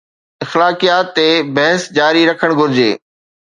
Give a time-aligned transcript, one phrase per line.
[0.45, 1.27] اخلاقيات تي
[1.59, 2.91] بحث جاري رکڻ گهرجي.